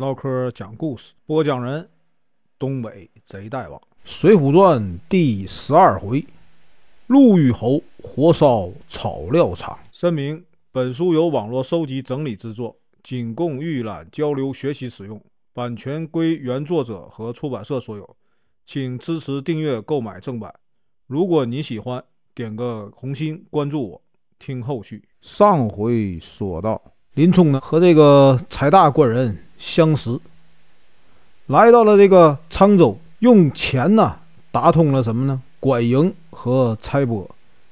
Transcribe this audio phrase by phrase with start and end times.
[0.00, 1.86] 唠嗑讲故事，播讲人：
[2.58, 4.80] 东北贼大王，《水浒传》
[5.10, 6.24] 第十二回：
[7.08, 9.78] 陆虞侯火烧草料场。
[9.92, 10.42] 声明：
[10.72, 18.16] 本书由网络收集整理制作，仅供预览、交流、学习使用，版权归原作者和出版社所有，
[18.64, 20.50] 请支持订阅、购买正版。
[21.06, 22.02] 如果你喜欢，
[22.34, 24.02] 点个红心，关注我，
[24.38, 25.04] 听后续。
[25.20, 26.80] 上回说到，
[27.14, 30.18] 林冲呢和这个财大官人相识，
[31.46, 34.16] 来到了这个沧州，用钱呢
[34.52, 35.42] 打通了什么呢？
[35.58, 37.28] 管营和差拨，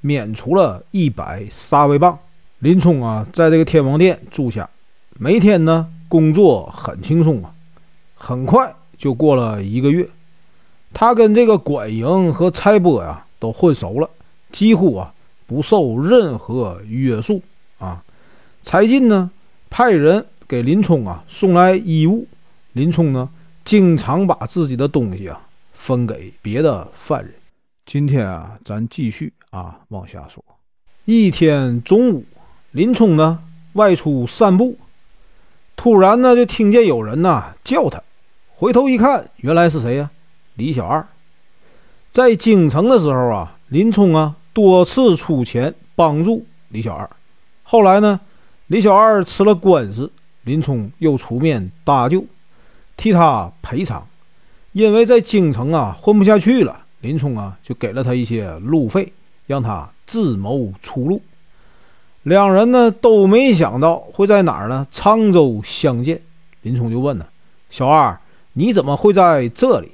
[0.00, 2.18] 免除了一百杀威棒。
[2.58, 4.68] 林冲啊，在这个天王殿住下，
[5.18, 7.54] 每天呢工作很轻松啊，
[8.14, 10.08] 很快就过了一个月，
[10.92, 14.10] 他跟这个管营和差拨呀都混熟了，
[14.50, 15.14] 几乎啊。
[15.46, 17.42] 不受任何约束
[17.80, 18.00] 啊！
[18.62, 19.30] 柴进呢，
[19.68, 22.26] 派人给林冲啊送来衣物。
[22.72, 23.28] 林冲呢，
[23.64, 25.40] 经常把自己的东西啊
[25.72, 27.34] 分给别的犯人。
[27.86, 30.44] 今天啊，咱继续啊往下说。
[31.04, 32.24] 一天中午，
[32.70, 33.40] 林冲呢
[33.72, 34.78] 外出散步，
[35.76, 38.02] 突然呢就听见有人呐叫他，
[38.54, 40.10] 回头一看，原来是谁呀？
[40.54, 41.06] 李小二。
[42.12, 44.36] 在京城的时候啊，林冲啊。
[44.52, 47.08] 多次出钱帮助李小二，
[47.62, 48.18] 后来呢，
[48.70, 50.12] 李小二吃了官司，
[50.44, 52.24] 林冲又出面搭救，
[52.96, 54.06] 替他赔偿。
[54.70, 59.12] 因为在京城啊混不下去了，林冲啊就给了他一些路费，
[59.48, 61.20] 让他自谋出路。
[62.22, 64.86] 两人呢都没想到会在哪儿呢？
[64.92, 66.22] 沧州相见。
[66.62, 67.26] 林冲就问呢
[67.70, 68.20] ：“小二，
[68.52, 69.90] 你怎么会在这里？”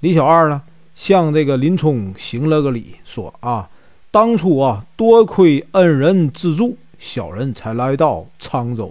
[0.00, 0.60] 李小二呢
[0.94, 3.70] 向这个林冲行了个礼，说：“啊。”
[4.12, 8.90] 当初啊，多亏恩人资助，小人才来到沧州。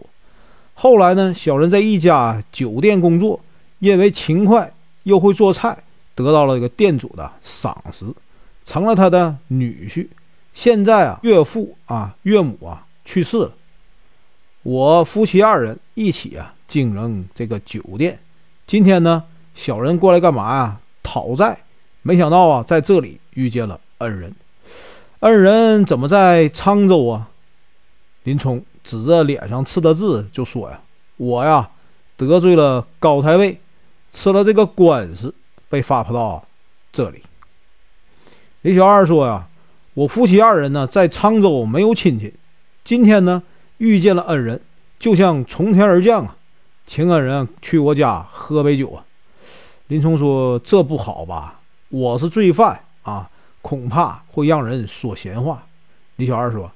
[0.76, 3.40] 后来呢，小人在一家酒店工作，
[3.80, 5.76] 因为勤快又会做菜，
[6.14, 8.06] 得到了这个店主的赏识，
[8.64, 10.08] 成了他的女婿。
[10.54, 13.52] 现在啊，岳父啊、岳母啊去世了，
[14.62, 18.20] 我夫妻二人一起啊经营这个酒店。
[18.68, 19.24] 今天呢，
[19.56, 20.80] 小人过来干嘛呀？
[21.02, 21.58] 讨债。
[22.04, 24.32] 没想到啊，在这里遇见了恩人。
[25.22, 27.30] 恩人怎么在沧州啊？
[28.24, 30.80] 林冲指着脸上刺的字就说：“呀，
[31.18, 31.70] 我呀
[32.18, 33.60] 得罪了高太尉，
[34.12, 35.34] 吃了这个官司，
[35.70, 36.46] 被发配到
[36.92, 37.22] 这里。”
[38.62, 39.48] 李小二说：“呀，
[39.94, 42.34] 我夫妻二人呢在沧州没有亲戚，
[42.84, 43.44] 今天呢
[43.78, 44.62] 遇见了恩人，
[45.00, 46.36] 就像从天而降啊，
[46.86, 49.06] 请恩人去我家喝杯酒啊。”
[49.88, 51.60] 林冲说：“这不好吧？
[51.90, 53.30] 我是罪犯啊。”
[53.64, 55.64] 恐怕会让人说闲话。
[56.18, 56.70] 李小二说：“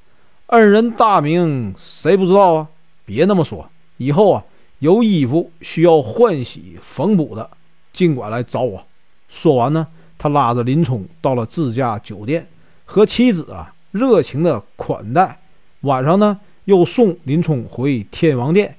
[0.47, 2.68] 恩人大名谁不知道啊？
[3.06, 4.44] 别那么说，以后啊
[4.80, 7.50] 有衣服需要换洗缝补的，
[7.91, 8.81] 尽管来找我。”
[9.28, 9.86] 说完呢，
[10.18, 12.47] 他拉着林冲到了自家酒店，
[12.86, 15.38] 和妻子啊热情的款待。
[15.81, 18.74] 晚上呢，又送林冲回天王殿。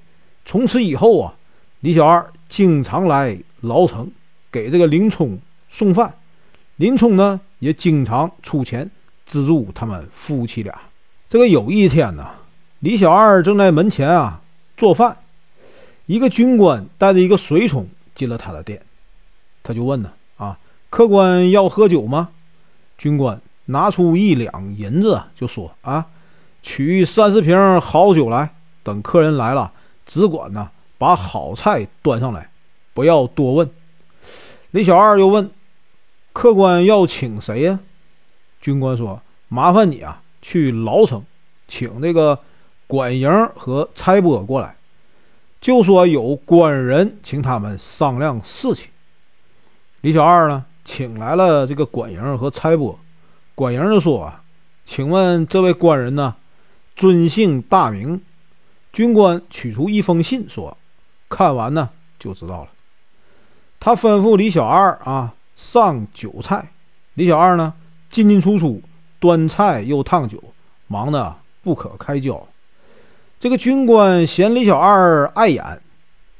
[0.47, 1.35] 从此以后啊，
[1.81, 4.11] 李小二经常来牢城
[4.51, 6.15] 给这个林冲送饭。
[6.77, 7.39] 林冲呢？
[7.59, 8.91] 也经常出钱
[9.27, 10.81] 资助他们夫妻俩。
[11.29, 12.31] 这个有一天呢，
[12.79, 14.41] 李小二正在门前啊
[14.77, 15.19] 做饭，
[16.07, 18.81] 一个军官带着一个随从进了他的店，
[19.63, 20.59] 他就问呢：“啊，
[20.89, 22.31] 客官要喝酒吗？”
[22.97, 26.07] 军官拿出一两银子就说：“啊，
[26.63, 29.73] 取三十瓶好酒来，等客人来了，
[30.07, 32.51] 只管呢把好菜端上来，
[32.95, 33.71] 不要多问。”
[34.73, 35.51] 李小二又问。
[36.31, 37.81] 客官要请谁呀？
[38.61, 41.25] 军官说：“麻烦你啊，去牢城，
[41.67, 42.39] 请那个
[42.87, 44.77] 管营和差拨过来，
[45.61, 48.89] 就说有官人请他们商量事情。”
[50.03, 52.99] 李小二呢，请来了这个管营和差拨。
[53.55, 54.43] 管营就说：“啊，
[54.85, 56.37] 请问这位官人呢，
[56.97, 58.21] 尊姓大名？”
[58.93, 60.77] 军官取出一封信，说
[61.29, 62.69] ：“看完呢，就知道了。”
[63.81, 65.35] 他吩咐李小二啊。
[65.59, 66.71] 上酒菜，
[67.15, 67.75] 李小二呢
[68.13, 68.81] 进进出出，
[69.19, 70.43] 端菜又烫酒，
[70.87, 72.47] 忙得不可开交。
[73.41, 75.81] 这个军官嫌李小二碍眼，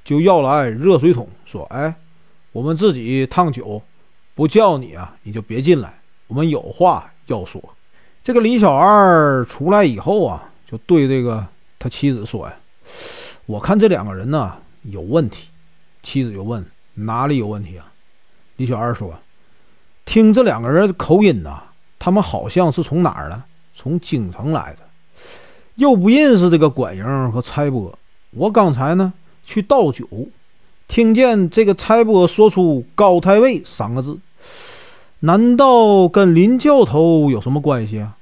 [0.05, 1.95] 就要来热水桶，说：“哎，
[2.53, 3.81] 我们自己烫酒，
[4.35, 7.63] 不叫你啊，你就别进来，我们有话要说。”
[8.25, 11.47] 这个李小二出来以后啊，就对这个
[11.79, 12.57] 他妻子说：“呀，
[13.47, 15.49] 我看这两个人呢有问题。”
[16.03, 16.65] 妻子就问
[16.95, 17.93] ：“哪里有问题啊？”
[18.57, 19.15] 李小二说
[20.05, 21.63] ：“听这两个人的口音呐，
[22.09, 23.45] 他们好像是从哪儿呢？
[23.77, 24.79] 从京城来的，
[25.75, 27.99] 又不认识这个管营和差拨。
[28.31, 29.13] 我刚才呢
[29.45, 30.09] 去倒酒，
[30.89, 34.19] 听见这个差拨说出“高太尉”三个字，
[35.19, 38.17] 难道跟林教头有什么关系啊？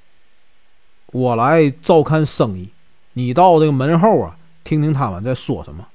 [1.12, 2.70] 我来照看生意，
[3.12, 5.86] 你到这个门后啊，听听他们在说什么。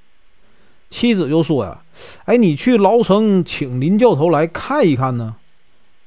[0.89, 1.81] 妻子就说呀
[2.23, 5.35] ：“哎，你去牢城请林教头来看一看呢。”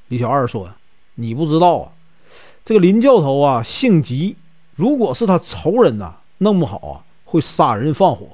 [0.09, 0.67] 李小二说
[1.15, 1.91] ：“你不知道啊，
[2.63, 4.35] 这个林教头啊，性急，
[4.75, 8.27] 如果是他仇人呐，弄不好啊，会杀人放火，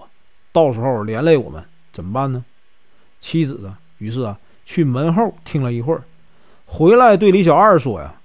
[0.51, 1.63] 到时候连累我们。”
[1.94, 2.45] 怎么办呢？
[3.19, 6.04] 妻子啊，于是啊，去门后听了一会儿，
[6.66, 8.16] 回来对李小二说：“呀，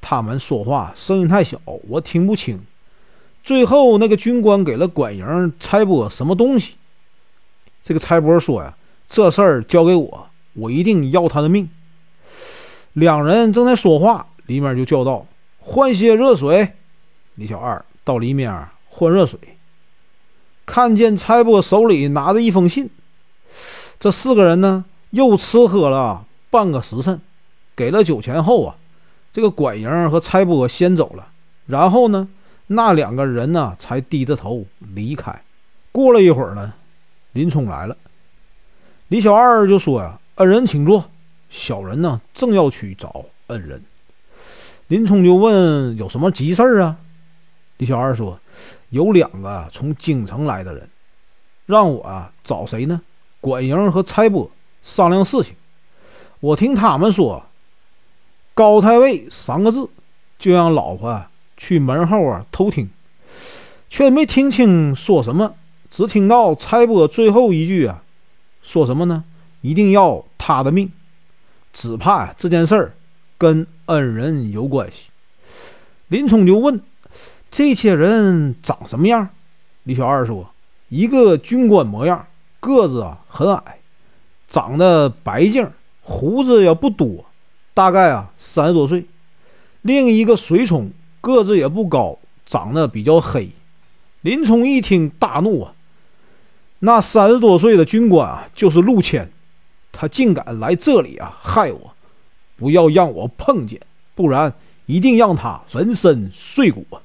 [0.00, 2.60] 他们说话声音太小，我听不清。
[3.42, 6.74] 最后那个军官给了管营差拨什么东西？
[7.82, 8.76] 这个差拨说呀，
[9.08, 11.68] 这事儿交给我，我一定要他的命。”
[12.92, 15.26] 两人正在说话，里面就叫道
[15.60, 16.74] ：“换些热水。”
[17.36, 19.38] 李小二到里面换热水，
[20.66, 22.90] 看见差拨手里拿着一封信。
[23.98, 27.20] 这四个人呢，又吃喝了半个时辰，
[27.76, 28.76] 给了酒钱后啊，
[29.32, 31.28] 这个管营和差拨先走了，
[31.66, 32.28] 然后呢，
[32.66, 35.40] 那两个人呢才低着头离开。
[35.92, 36.74] 过了一会儿呢，
[37.32, 37.96] 林冲来了，
[39.08, 41.10] 李小二就说呀：“恩人请坐，
[41.50, 43.82] 小人呢正要去找恩人。”
[44.88, 46.96] 林冲就问：“有什么急事儿啊？”
[47.76, 48.40] 李小二说
[48.90, 50.88] ：“有两个从京城来的人，
[51.66, 53.02] 让我啊找谁呢？”
[53.40, 54.50] 管营和差拨
[54.82, 55.54] 商量事情，
[56.40, 57.46] 我听他们说
[58.52, 59.88] “高太尉”三个字，
[60.38, 61.24] 就让老婆
[61.56, 62.90] 去门后啊偷听，
[63.88, 65.54] 却没听清说什么，
[65.90, 68.02] 只听到差拨最后一句啊，
[68.62, 69.24] 说什么呢？
[69.62, 70.92] 一定要他的命，
[71.72, 72.92] 只怕这件事儿
[73.38, 75.08] 跟恩人有关系。
[76.08, 76.80] 林冲就问
[77.50, 79.28] ：“这些人长什么样？”
[79.84, 80.50] 李小二说
[80.88, 82.26] ：“一个军官模样。”
[82.60, 83.78] 个子啊很矮，
[84.46, 85.66] 长得白净，
[86.02, 87.24] 胡子也不多，
[87.72, 89.06] 大概啊三十多岁。
[89.80, 90.90] 另一个随从
[91.22, 93.48] 个子也不高，长得比较黑。
[94.20, 95.72] 林冲一听大怒啊，
[96.80, 99.30] 那三十多岁的军官啊就是陆谦，
[99.92, 101.94] 他竟敢来这里啊害我！
[102.56, 103.80] 不要让我碰见，
[104.14, 104.52] 不然
[104.86, 107.00] 一定让他粉身碎骨啊！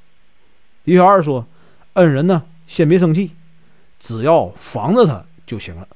[0.83, 1.45] 李小二说
[1.93, 3.31] ：“恩人呢，先别生气，
[3.99, 5.87] 只要防着他。”就行了。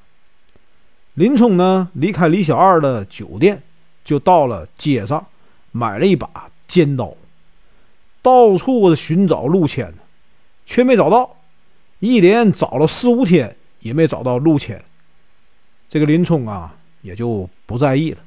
[1.14, 3.62] 林冲呢，离开李小二的酒店，
[4.04, 5.26] 就到了街上，
[5.72, 7.14] 买了一把尖刀，
[8.22, 9.92] 到处寻找陆谦，
[10.64, 11.36] 却没找到，
[11.98, 14.82] 一连找了四五天，也没找到陆谦。
[15.88, 18.18] 这个林冲啊，也就不在意了。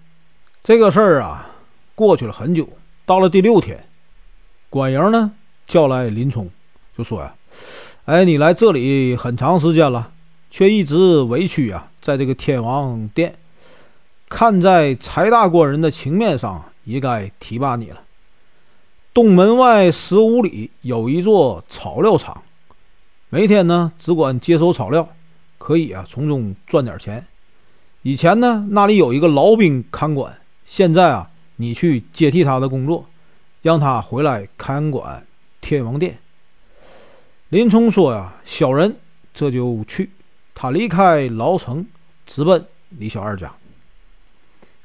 [0.63, 1.49] 这个事儿啊，
[1.95, 2.67] 过去了很久，
[3.05, 3.83] 到了第六天，
[4.69, 5.31] 管营呢
[5.67, 6.49] 叫来林冲，
[6.97, 7.33] 就说呀
[8.05, 10.11] ：“哎，你来这里很长时间了。”
[10.55, 13.33] 却一直委屈啊，在这个天王殿，
[14.29, 17.99] 看在柴大官人的情面上，也该提拔你了。
[19.15, 22.43] 东门外十五里有一座草料厂，
[23.29, 25.09] 每天呢只管接收草料，
[25.57, 27.25] 可以啊从中赚点钱。
[28.03, 33.05] 以前呢那里有一个老兵看管，现在啊你去接替他的工作，
[33.61, 35.25] 让他回来看管
[35.61, 36.19] 天王殿。
[37.50, 38.95] 林冲说呀：“小人
[39.33, 40.09] 这就去。”
[40.55, 41.85] 他离开牢城，
[42.25, 43.51] 直奔李小二家。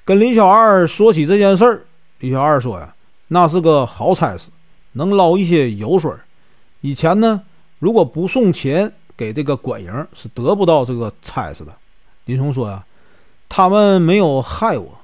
[0.05, 1.85] 跟李小二说起这件事儿，
[2.21, 2.95] 李小二说呀
[3.29, 4.49] ：“那是个好差事，
[4.93, 6.13] 能捞一些油水。
[6.83, 7.43] 以前呢，
[7.79, 11.75] 如果不送钱给这个管营，是得不到这个差事的。”
[12.27, 12.85] 林冲说呀
[13.49, 14.99] ：“他们没有害我，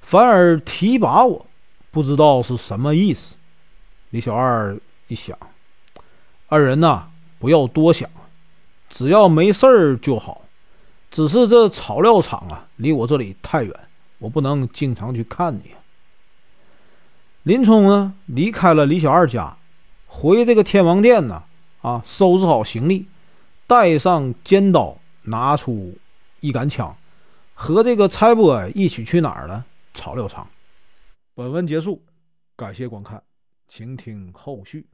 [0.00, 1.46] 反而提拔我，
[1.90, 3.36] 不知道是什么意思。”
[4.10, 4.76] 李小二
[5.08, 5.36] 一想
[6.48, 8.08] ：“二人呐，不要多想。”
[8.88, 10.42] 只要没事儿就好，
[11.10, 13.74] 只是这草料场啊，离我这里太远，
[14.18, 15.74] 我不能经常去看你。
[17.42, 19.56] 林冲呢，离开了李小二家，
[20.06, 21.42] 回这个天王殿呢，
[21.82, 23.06] 啊，收拾好行李，
[23.66, 25.98] 带上尖刀，拿出
[26.40, 26.96] 一杆枪，
[27.58, 29.64] 和这个差拨一起去哪儿了？
[29.94, 30.46] 草料场。
[31.34, 32.04] 本文结束，
[32.54, 33.20] 感谢观看，
[33.66, 34.86] 请听后续。